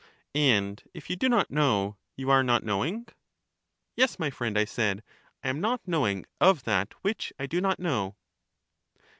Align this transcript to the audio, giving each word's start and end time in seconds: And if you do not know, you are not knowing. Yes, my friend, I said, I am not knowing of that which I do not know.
And 0.33 0.81
if 0.95 1.11
you 1.11 1.15
do 1.15 1.29
not 1.29 1.51
know, 1.51 1.95
you 2.15 2.31
are 2.31 2.41
not 2.43 2.63
knowing. 2.63 3.07
Yes, 3.95 4.17
my 4.17 4.31
friend, 4.31 4.57
I 4.57 4.65
said, 4.65 5.03
I 5.43 5.49
am 5.49 5.61
not 5.61 5.87
knowing 5.87 6.25
of 6.39 6.63
that 6.63 6.95
which 7.03 7.31
I 7.37 7.45
do 7.45 7.61
not 7.61 7.77
know. 7.77 8.15